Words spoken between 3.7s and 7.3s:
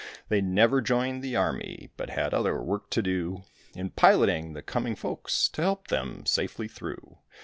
In piloting the coming folks, To help them safely through.